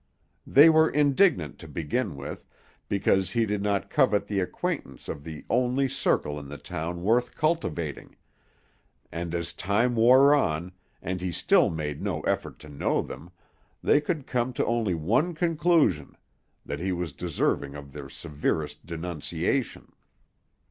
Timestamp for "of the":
5.07-5.45